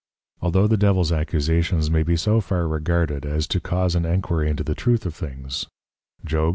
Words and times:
Altho' 0.41 0.65
the 0.65 0.77
Devil's 0.77 1.11
Accusations 1.11 1.91
may 1.91 2.01
be 2.01 2.15
so 2.15 2.41
far 2.41 2.67
regarded 2.67 3.23
as 3.23 3.45
to 3.45 3.59
cause 3.59 3.93
an 3.93 4.03
enquiry 4.03 4.49
into 4.49 4.63
the 4.63 4.73
truth 4.73 5.05
of 5.05 5.13
things, 5.13 5.67
_Job 6.25 6.45
1. 6.45 6.49